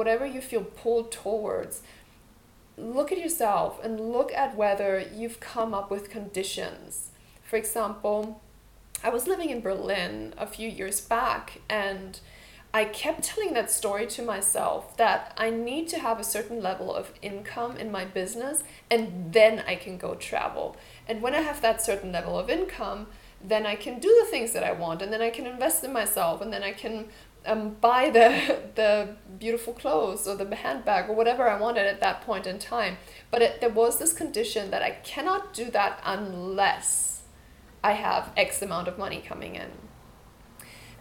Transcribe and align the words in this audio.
whatever 0.00 0.24
you 0.24 0.40
feel 0.40 0.64
pulled 0.64 1.12
towards, 1.12 1.82
look 2.78 3.12
at 3.12 3.18
yourself 3.18 3.78
and 3.84 4.00
look 4.00 4.32
at 4.32 4.56
whether 4.56 4.98
you've 5.14 5.40
come 5.40 5.74
up 5.74 5.90
with 5.90 6.08
conditions. 6.08 7.10
For 7.42 7.58
example, 7.58 8.40
I 9.04 9.10
was 9.10 9.26
living 9.26 9.50
in 9.50 9.60
Berlin 9.60 10.32
a 10.38 10.46
few 10.46 10.70
years 10.70 11.02
back 11.02 11.60
and 11.68 12.18
I 12.72 12.86
kept 12.86 13.24
telling 13.24 13.52
that 13.52 13.70
story 13.70 14.06
to 14.06 14.22
myself 14.22 14.96
that 14.96 15.34
I 15.36 15.50
need 15.50 15.86
to 15.88 15.98
have 15.98 16.18
a 16.18 16.24
certain 16.24 16.62
level 16.62 16.94
of 16.94 17.12
income 17.20 17.76
in 17.76 17.92
my 17.92 18.06
business 18.06 18.64
and 18.90 19.34
then 19.34 19.62
I 19.66 19.74
can 19.74 19.98
go 19.98 20.14
travel. 20.14 20.78
And 21.06 21.20
when 21.20 21.34
I 21.34 21.42
have 21.42 21.60
that 21.60 21.82
certain 21.82 22.10
level 22.10 22.38
of 22.38 22.48
income, 22.48 23.08
then 23.44 23.66
I 23.66 23.74
can 23.74 23.98
do 23.98 24.08
the 24.22 24.30
things 24.30 24.52
that 24.52 24.64
I 24.64 24.72
want 24.72 25.02
and 25.02 25.12
then 25.12 25.20
I 25.20 25.28
can 25.28 25.46
invest 25.46 25.84
in 25.84 25.92
myself 25.92 26.40
and 26.40 26.50
then 26.50 26.62
I 26.62 26.72
can 26.72 27.08
um, 27.46 27.76
buy 27.80 28.10
the 28.10 28.60
the 28.74 29.16
beautiful 29.38 29.72
clothes 29.72 30.26
or 30.28 30.36
the 30.36 30.54
handbag 30.54 31.08
or 31.08 31.14
whatever 31.14 31.48
I 31.48 31.58
wanted 31.58 31.86
at 31.86 32.00
that 32.00 32.22
point 32.22 32.46
in 32.46 32.58
time. 32.58 32.98
But 33.30 33.42
it, 33.42 33.60
there 33.60 33.70
was 33.70 33.98
this 33.98 34.12
condition 34.12 34.70
that 34.70 34.82
I 34.82 34.90
cannot 35.02 35.52
do 35.54 35.70
that 35.70 36.00
unless 36.04 37.22
I 37.82 37.92
have 37.92 38.32
X 38.36 38.62
amount 38.62 38.88
of 38.88 38.98
money 38.98 39.22
coming 39.26 39.54
in. 39.54 39.70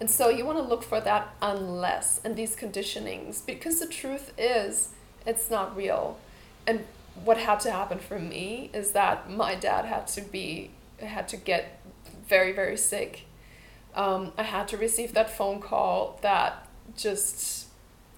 And 0.00 0.08
so 0.08 0.28
you 0.28 0.44
want 0.44 0.58
to 0.58 0.64
look 0.64 0.84
for 0.84 1.00
that 1.00 1.34
unless 1.42 2.20
and 2.24 2.36
these 2.36 2.54
conditionings 2.54 3.44
because 3.44 3.80
the 3.80 3.86
truth 3.86 4.32
is 4.38 4.90
it's 5.26 5.50
not 5.50 5.76
real. 5.76 6.18
And 6.66 6.84
what 7.24 7.38
had 7.38 7.58
to 7.60 7.72
happen 7.72 7.98
for 7.98 8.18
me 8.18 8.70
is 8.72 8.92
that 8.92 9.28
my 9.28 9.56
dad 9.56 9.84
had 9.84 10.06
to 10.08 10.20
be 10.20 10.70
had 11.00 11.28
to 11.28 11.36
get 11.36 11.80
very 12.28 12.52
very 12.52 12.76
sick 12.76 13.24
um, 13.94 14.32
I 14.36 14.42
had 14.42 14.68
to 14.68 14.76
receive 14.76 15.14
that 15.14 15.30
phone 15.30 15.60
call 15.60 16.18
that 16.22 16.68
just 16.96 17.68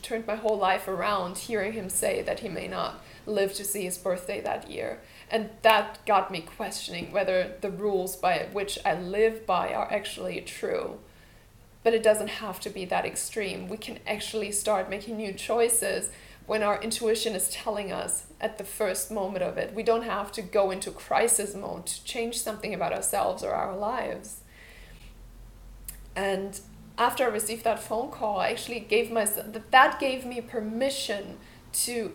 turned 0.00 0.26
my 0.26 0.36
whole 0.36 0.56
life 0.56 0.88
around, 0.88 1.38
hearing 1.38 1.72
him 1.72 1.88
say 1.88 2.22
that 2.22 2.40
he 2.40 2.48
may 2.48 2.68
not 2.68 3.02
live 3.26 3.54
to 3.54 3.64
see 3.64 3.84
his 3.84 3.98
birthday 3.98 4.40
that 4.40 4.70
year. 4.70 5.00
And 5.30 5.50
that 5.62 6.04
got 6.06 6.30
me 6.30 6.40
questioning 6.40 7.12
whether 7.12 7.54
the 7.60 7.70
rules 7.70 8.16
by 8.16 8.48
which 8.52 8.78
I 8.84 8.94
live 8.94 9.46
by 9.46 9.72
are 9.72 9.90
actually 9.92 10.40
true. 10.40 10.98
But 11.82 11.94
it 11.94 12.02
doesn't 12.02 12.28
have 12.28 12.60
to 12.60 12.70
be 12.70 12.84
that 12.86 13.04
extreme. 13.04 13.68
We 13.68 13.76
can 13.76 13.98
actually 14.06 14.52
start 14.52 14.90
making 14.90 15.16
new 15.16 15.32
choices 15.32 16.10
when 16.46 16.62
our 16.62 16.80
intuition 16.82 17.34
is 17.34 17.50
telling 17.50 17.92
us 17.92 18.26
at 18.40 18.58
the 18.58 18.64
first 18.64 19.10
moment 19.10 19.44
of 19.44 19.56
it. 19.56 19.74
We 19.74 19.82
don't 19.82 20.02
have 20.02 20.32
to 20.32 20.42
go 20.42 20.70
into 20.70 20.90
crisis 20.90 21.54
mode 21.54 21.86
to 21.86 22.04
change 22.04 22.38
something 22.38 22.74
about 22.74 22.92
ourselves 22.92 23.42
or 23.42 23.52
our 23.52 23.76
lives. 23.76 24.42
And 26.14 26.60
after 26.98 27.24
I 27.24 27.28
received 27.28 27.64
that 27.64 27.82
phone 27.82 28.10
call, 28.10 28.38
I 28.38 28.50
actually 28.50 28.80
gave 28.80 29.10
myself 29.10 29.46
that 29.70 30.00
gave 30.00 30.24
me 30.26 30.40
permission 30.40 31.38
to 31.72 32.12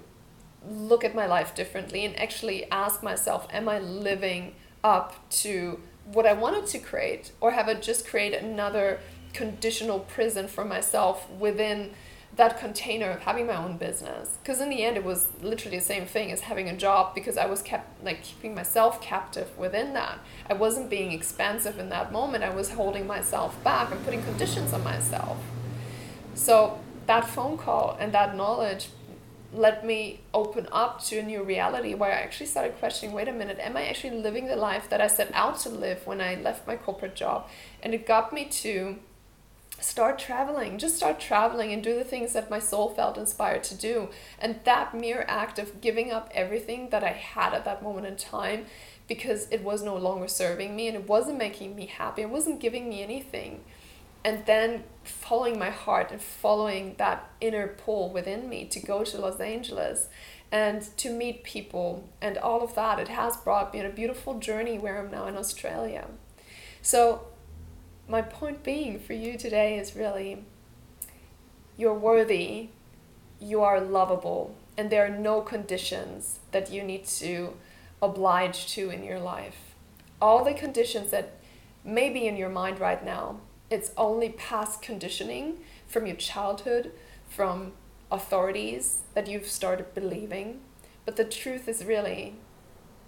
look 0.70 1.04
at 1.04 1.16
my 1.16 1.26
life 1.26 1.56
differently 1.56 2.06
and 2.06 2.18
actually 2.20 2.70
ask 2.72 3.02
myself, 3.02 3.48
am 3.52 3.70
I 3.70 3.80
living 3.80 4.56
up 4.84 5.30
to 5.30 5.80
what 6.12 6.26
I 6.26 6.34
wanted 6.34 6.68
to 6.68 6.80
create, 6.80 7.32
or 7.42 7.52
have 7.52 7.68
I 7.68 7.74
just 7.74 8.08
created 8.08 8.44
another 8.44 9.00
conditional 9.34 10.00
prison 10.00 10.48
for 10.48 10.64
myself 10.64 11.30
within 11.32 11.92
that 12.36 12.60
container 12.60 13.10
of 13.10 13.22
having 13.22 13.48
my 13.48 13.56
own 13.56 13.78
business. 13.78 14.38
Because 14.42 14.62
in 14.62 14.70
the 14.70 14.84
end 14.84 14.98
it 14.98 15.04
was 15.04 15.28
literally 15.42 15.80
the 15.80 15.84
same 15.84 16.06
thing 16.06 16.32
as 16.32 16.42
having 16.42 16.70
a 16.70 16.76
job 16.76 17.16
because 17.16 17.38
i 17.38 17.46
was 17.46 17.62
kept 17.62 18.04
like 18.04 18.22
keeping 18.22 18.54
myself 18.54 19.02
captive 19.02 19.58
within 19.58 19.94
that. 19.94 20.20
I 20.50 20.54
wasn't 20.54 20.90
being 20.90 21.12
expansive 21.12 21.80
in 21.80 21.90
that 21.90 22.12
moment. 22.12 22.44
I 22.44 22.50
was 22.50 22.72
holding 22.72 23.08
myself 23.08 23.62
back 23.64 23.92
and 23.92 24.04
putting 24.06 24.24
conditions 24.24 24.74
on 24.74 24.84
myself. 24.84 25.38
So 26.36 26.80
that 27.08 27.28
phone 27.28 27.58
call 27.58 27.98
and 28.00 28.14
that 28.14 28.36
knowledge 28.36 28.90
let 29.54 29.86
me 29.86 30.20
open 30.34 30.68
up 30.74 31.02
to 31.02 31.18
a 31.20 31.24
new 31.24 31.42
reality 31.42 31.94
where 31.94 32.12
i 32.12 32.16
actually 32.16 32.46
started 32.46 32.78
questioning 32.80 33.16
wait 33.16 33.30
a 33.30 33.32
minute 33.32 33.58
am 33.62 33.78
i 33.78 33.88
actually 33.88 34.12
living 34.12 34.46
the 34.46 34.58
life 34.58 34.90
that 34.90 35.00
i 35.00 35.08
set 35.08 35.32
out 35.34 35.58
to 35.58 35.70
live 35.70 36.06
when 36.06 36.20
i 36.20 36.36
left 36.36 36.68
my 36.68 36.76
corporate 36.76 37.16
job? 37.16 37.48
And 37.82 37.94
it 37.94 38.06
got 38.06 38.34
me 38.34 38.44
to 38.46 38.98
start 39.80 40.18
traveling. 40.20 40.78
Just 40.78 40.96
start 40.96 41.20
traveling 41.20 41.72
and 41.72 41.84
do 41.84 41.96
the 41.96 42.04
things 42.04 42.34
that 42.34 42.50
my 42.50 42.60
soul 42.60 42.90
felt 42.90 43.18
inspired 43.18 43.64
to 43.66 43.76
do. 43.76 44.10
And 44.40 44.60
that 44.64 44.94
mere 44.94 45.26
act 45.28 45.60
of 45.60 45.82
giving 45.82 46.12
up 46.12 46.30
everything 46.34 46.90
that 46.90 47.04
i 47.04 47.12
had 47.12 47.54
at 47.54 47.66
that 47.66 47.84
moment 47.84 48.08
in 48.08 48.16
time 48.16 48.66
because 49.08 49.48
it 49.52 49.64
was 49.64 49.84
no 49.84 49.96
longer 49.96 50.28
serving 50.28 50.76
me 50.76 50.88
and 50.88 50.98
it 50.98 51.08
wasn't 51.08 51.38
making 51.38 51.76
me 51.76 51.86
happy 51.86 52.22
it 52.24 52.30
wasn't 52.30 52.60
giving 52.60 52.90
me 52.90 53.02
anything. 53.04 53.64
And 54.26 54.46
then 54.46 54.84
following 55.04 55.58
my 55.58 55.70
heart 55.70 56.12
and 56.12 56.22
following 56.22 56.96
that 56.98 57.30
inner 57.40 57.68
pull 57.68 58.12
within 58.12 58.50
me 58.50 58.66
to 58.66 58.80
go 58.80 59.04
to 59.04 59.18
los 59.18 59.40
angeles 59.40 60.10
and 60.52 60.82
to 60.98 61.10
meet 61.10 61.44
people 61.44 62.10
and 62.22 62.38
all 62.38 62.62
of 62.62 62.76
that 62.76 63.00
it 63.00 63.10
has 63.10 63.38
brought 63.38 63.74
me 63.74 63.80
on 63.80 63.86
a 63.86 63.90
beautiful 63.90 64.40
journey 64.40 64.78
where 64.78 64.98
i'm 65.00 65.12
now 65.12 65.28
in 65.28 65.38
australia. 65.38 66.08
So 66.82 67.28
my 68.08 68.22
point 68.22 68.64
being 68.64 69.00
for 69.00 69.14
you 69.14 69.38
today 69.38 69.78
is 69.78 69.96
really 69.96 70.44
you're 71.76 71.94
worthy, 71.94 72.70
you 73.40 73.62
are 73.62 73.80
lovable, 73.80 74.56
and 74.78 74.90
there 74.90 75.06
are 75.06 75.18
no 75.18 75.42
conditions 75.42 76.40
that 76.52 76.72
you 76.72 76.82
need 76.84 77.06
to 77.06 77.54
oblige 78.02 78.68
to 78.74 78.90
in 78.90 79.04
your 79.04 79.20
life. 79.20 79.76
All 80.22 80.44
the 80.44 80.54
conditions 80.54 81.12
that 81.12 81.34
may 81.84 82.10
be 82.10 82.28
in 82.28 82.38
your 82.38 82.50
mind 82.50 82.80
right 82.80 83.04
now, 83.04 83.42
it's 83.70 83.92
only 83.98 84.30
past 84.30 84.82
conditioning 84.82 85.58
from 85.86 86.08
your 86.08 86.16
childhood, 86.16 86.92
from 87.30 87.74
authorities 88.12 89.00
that 89.14 89.28
you've 89.28 89.48
started 89.48 89.94
believing. 89.94 90.62
But 91.06 91.18
the 91.18 91.26
truth 91.26 91.68
is 91.68 91.86
really, 91.86 92.36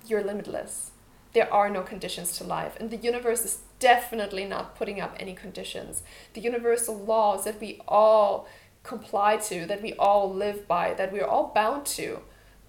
you're 0.05 0.23
limitless. 0.23 0.91
There 1.33 1.51
are 1.53 1.69
no 1.69 1.81
conditions 1.81 2.37
to 2.37 2.43
life, 2.43 2.75
and 2.79 2.89
the 2.89 2.97
universe 2.97 3.45
is 3.45 3.59
definitely 3.79 4.45
not 4.45 4.75
putting 4.75 4.99
up 4.99 5.15
any 5.19 5.33
conditions. 5.33 6.01
The 6.33 6.41
universal 6.41 6.97
laws 6.97 7.43
that 7.45 7.61
we 7.61 7.81
all 7.87 8.47
comply 8.83 9.37
to, 9.37 9.65
that 9.67 9.81
we 9.81 9.93
all 9.93 10.33
live 10.33 10.67
by, 10.67 10.93
that 10.95 11.13
we're 11.13 11.25
all 11.25 11.51
bound 11.53 11.85
to. 11.85 12.21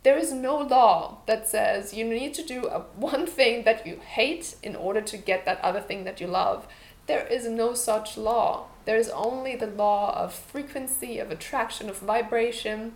There 0.03 0.19
is 0.19 0.33
no 0.33 0.57
law 0.59 1.19
that 1.27 1.49
says 1.49 1.95
you 1.95 2.05
need 2.05 2.35
to 2.35 2.45
do 2.45 2.67
a, 2.67 2.81
one 2.95 3.27
thing 3.27 3.65
that 3.65 3.87
you 3.87 3.97
hate 3.97 4.57
in 4.63 4.77
order 4.77 5.01
to 5.01 5.17
get 5.17 5.45
that 5.45 5.61
other 5.63 5.81
thing 5.81 6.05
that 6.05 6.21
you 6.21 6.27
love. 6.27 6.67
There 7.07 7.27
is 7.27 7.47
no 7.49 7.75
such 7.75 8.17
law. 8.17 8.67
There 8.85 8.97
is 8.97 9.09
only 9.11 9.57
the 9.57 9.67
law 9.67 10.15
of 10.17 10.33
frequency, 10.33 11.19
of 11.19 11.31
attraction, 11.31 11.89
of 11.91 11.99
vibration. 11.99 12.95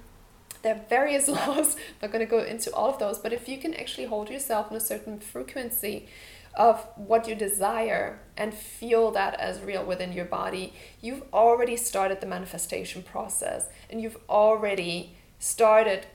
There 0.65 0.75
are 0.75 0.81
various 0.89 1.29
laws. 1.39 1.77
I'm 1.77 1.83
not 2.03 2.13
going 2.13 2.27
to 2.27 2.31
go 2.31 2.41
into 2.41 2.75
all 2.75 2.91
of 2.91 2.99
those, 2.99 3.19
but 3.19 3.33
if 3.33 3.49
you 3.49 3.59
can 3.59 3.75
actually 3.75 4.07
hold 4.07 4.29
yourself 4.29 4.71
in 4.71 4.77
a 4.77 4.81
certain 4.81 5.21
frequency, 5.21 6.09
of 6.57 6.87
what 6.95 7.27
you 7.27 7.35
desire 7.35 8.21
and 8.37 8.55
feel 8.55 9.11
that 9.11 9.35
as 9.41 9.61
real 9.61 9.85
within 9.85 10.13
your 10.13 10.25
body, 10.25 10.73
you've 11.01 11.23
already 11.33 11.77
started 11.77 12.21
the 12.21 12.27
manifestation 12.27 13.03
process 13.03 13.67
and 13.91 14.01
you've 14.01 14.19
already 14.29 15.17
started 15.39 16.07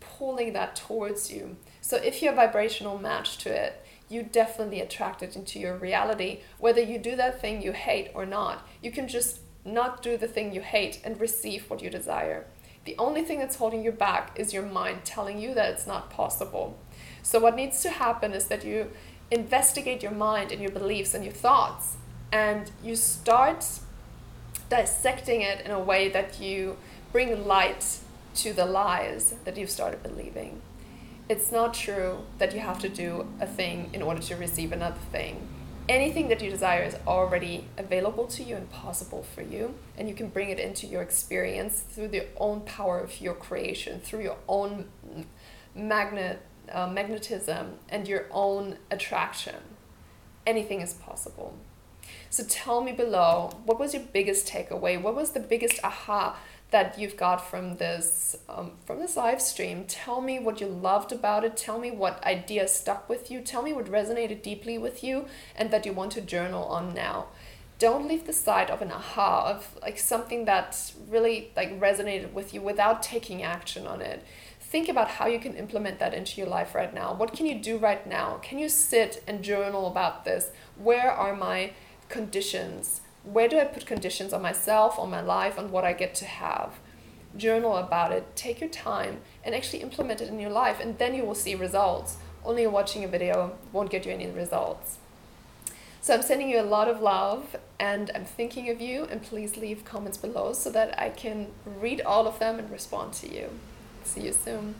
pulling 0.00 0.52
that 0.52 0.76
towards 0.76 1.32
you. 1.32 1.56
So 1.80 1.96
if 1.96 2.22
you're 2.22 2.34
vibrational 2.34 2.98
match 2.98 3.38
to 3.38 3.50
it, 3.50 3.82
you 4.08 4.22
definitely 4.22 4.80
attract 4.80 5.22
it 5.22 5.34
into 5.34 5.58
your 5.58 5.76
reality, 5.76 6.40
whether 6.58 6.80
you 6.80 6.98
do 6.98 7.16
that 7.16 7.40
thing 7.40 7.62
you 7.62 7.72
hate 7.72 8.10
or 8.14 8.26
not. 8.26 8.68
You 8.82 8.90
can 8.90 9.08
just 9.08 9.40
not 9.64 10.02
do 10.02 10.16
the 10.16 10.28
thing 10.28 10.52
you 10.52 10.60
hate 10.60 11.00
and 11.02 11.20
receive 11.20 11.68
what 11.68 11.82
you 11.82 11.90
desire. 11.90 12.46
The 12.86 12.94
only 12.98 13.22
thing 13.22 13.40
that's 13.40 13.56
holding 13.56 13.84
you 13.84 13.90
back 13.90 14.30
is 14.36 14.54
your 14.54 14.62
mind 14.62 15.00
telling 15.04 15.40
you 15.40 15.54
that 15.54 15.70
it's 15.72 15.88
not 15.88 16.08
possible. 16.08 16.78
So 17.22 17.40
what 17.40 17.56
needs 17.56 17.82
to 17.82 17.90
happen 17.90 18.32
is 18.32 18.46
that 18.46 18.64
you 18.64 18.92
investigate 19.30 20.04
your 20.04 20.12
mind 20.12 20.52
and 20.52 20.62
your 20.62 20.70
beliefs 20.70 21.12
and 21.12 21.24
your 21.24 21.32
thoughts 21.32 21.96
and 22.30 22.70
you 22.84 22.94
start 22.94 23.66
dissecting 24.70 25.40
it 25.40 25.60
in 25.64 25.72
a 25.72 25.80
way 25.80 26.08
that 26.08 26.40
you 26.40 26.76
bring 27.10 27.46
light 27.46 27.98
to 28.36 28.52
the 28.52 28.66
lies 28.66 29.34
that 29.44 29.56
you've 29.56 29.70
started 29.70 30.02
believing. 30.04 30.62
It's 31.28 31.50
not 31.50 31.74
true 31.74 32.18
that 32.38 32.54
you 32.54 32.60
have 32.60 32.78
to 32.80 32.88
do 32.88 33.26
a 33.40 33.46
thing 33.48 33.90
in 33.92 34.00
order 34.00 34.22
to 34.22 34.36
receive 34.36 34.70
another 34.70 35.00
thing. 35.10 35.48
Anything 35.88 36.28
that 36.28 36.42
you 36.42 36.50
desire 36.50 36.82
is 36.82 36.96
already 37.06 37.68
available 37.78 38.26
to 38.26 38.42
you 38.42 38.56
and 38.56 38.68
possible 38.70 39.22
for 39.22 39.42
you, 39.42 39.74
and 39.96 40.08
you 40.08 40.14
can 40.16 40.28
bring 40.28 40.50
it 40.50 40.58
into 40.58 40.86
your 40.86 41.00
experience 41.00 41.78
through 41.78 42.08
the 42.08 42.26
own 42.38 42.62
power 42.62 42.98
of 42.98 43.20
your 43.20 43.34
creation, 43.34 44.00
through 44.00 44.22
your 44.22 44.36
own 44.48 44.86
magnet 45.74 46.40
uh, 46.72 46.88
magnetism 46.88 47.78
and 47.88 48.08
your 48.08 48.26
own 48.32 48.78
attraction. 48.90 49.54
Anything 50.44 50.80
is 50.80 50.94
possible. 50.94 51.56
So 52.30 52.44
tell 52.44 52.80
me 52.80 52.92
below, 52.92 53.50
what 53.64 53.78
was 53.78 53.94
your 53.94 54.02
biggest 54.12 54.48
takeaway? 54.48 55.00
What 55.00 55.14
was 55.14 55.30
the 55.30 55.40
biggest 55.40 55.78
aha 55.84 56.36
that 56.70 56.98
you've 56.98 57.16
got 57.16 57.48
from 57.48 57.76
this 57.76 58.36
um, 58.48 58.72
from 58.84 58.98
this 58.98 59.16
live 59.16 59.40
stream? 59.40 59.84
Tell 59.86 60.20
me 60.20 60.38
what 60.38 60.60
you 60.60 60.66
loved 60.66 61.12
about 61.12 61.44
it. 61.44 61.56
Tell 61.56 61.78
me 61.78 61.90
what 61.90 62.22
idea 62.24 62.68
stuck 62.68 63.08
with 63.08 63.30
you. 63.30 63.40
Tell 63.40 63.62
me 63.62 63.72
what 63.72 63.86
resonated 63.86 64.42
deeply 64.42 64.78
with 64.78 65.04
you 65.04 65.26
and 65.54 65.70
that 65.70 65.86
you 65.86 65.92
want 65.92 66.12
to 66.12 66.20
journal 66.20 66.64
on 66.64 66.92
now. 66.94 67.26
don't 67.78 68.08
leave 68.08 68.26
the 68.26 68.32
side 68.32 68.70
of 68.70 68.80
an 68.80 68.90
aha 68.90 69.50
of 69.50 69.78
like 69.82 69.98
something 69.98 70.44
that 70.46 70.92
really 71.08 71.50
like 71.56 71.78
resonated 71.78 72.32
with 72.32 72.54
you 72.54 72.60
without 72.60 73.02
taking 73.02 73.42
action 73.42 73.86
on 73.86 74.00
it 74.00 74.24
think 74.60 74.88
about 74.88 75.08
how 75.08 75.26
you 75.26 75.38
can 75.38 75.54
implement 75.54 75.98
that 75.98 76.14
into 76.14 76.40
your 76.40 76.48
life 76.48 76.74
right 76.74 76.94
now 76.94 77.12
what 77.14 77.32
can 77.32 77.46
you 77.46 77.54
do 77.60 77.76
right 77.76 78.06
now 78.06 78.38
can 78.42 78.58
you 78.58 78.68
sit 78.68 79.22
and 79.26 79.42
journal 79.42 79.86
about 79.86 80.24
this 80.24 80.50
where 80.76 81.10
are 81.10 81.36
my 81.36 81.70
conditions 82.08 83.02
where 83.32 83.48
do 83.48 83.58
i 83.58 83.64
put 83.64 83.86
conditions 83.86 84.32
on 84.32 84.40
myself 84.40 84.98
on 84.98 85.10
my 85.10 85.20
life 85.20 85.58
on 85.58 85.70
what 85.70 85.84
i 85.84 85.92
get 85.92 86.14
to 86.14 86.24
have 86.24 86.74
journal 87.36 87.76
about 87.76 88.12
it 88.12 88.24
take 88.34 88.60
your 88.60 88.70
time 88.70 89.20
and 89.44 89.54
actually 89.54 89.82
implement 89.82 90.20
it 90.20 90.28
in 90.28 90.40
your 90.40 90.50
life 90.50 90.80
and 90.80 90.98
then 90.98 91.14
you 91.14 91.24
will 91.24 91.34
see 91.34 91.54
results 91.54 92.16
only 92.44 92.66
watching 92.66 93.04
a 93.04 93.08
video 93.08 93.52
won't 93.72 93.90
get 93.90 94.06
you 94.06 94.12
any 94.12 94.26
results 94.28 94.98
so 96.06 96.14
I'm 96.14 96.22
sending 96.22 96.48
you 96.48 96.60
a 96.60 96.62
lot 96.62 96.86
of 96.86 97.00
love 97.00 97.56
and 97.80 98.12
I'm 98.14 98.24
thinking 98.24 98.70
of 98.70 98.80
you 98.80 99.08
and 99.10 99.20
please 99.20 99.56
leave 99.56 99.84
comments 99.84 100.16
below 100.16 100.52
so 100.52 100.70
that 100.70 100.96
I 100.96 101.08
can 101.08 101.48
read 101.64 102.00
all 102.00 102.28
of 102.28 102.38
them 102.38 102.60
and 102.60 102.70
respond 102.70 103.12
to 103.14 103.34
you. 103.34 103.50
See 104.04 104.20
you 104.20 104.32
soon. 104.32 104.76